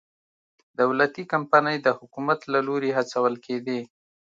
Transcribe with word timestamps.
دولتي 0.79 1.23
کمپنۍ 1.33 1.77
د 1.81 1.87
حکومت 1.97 2.39
له 2.53 2.59
لوري 2.67 2.91
هڅول 2.97 3.33
کېدې. 3.45 3.79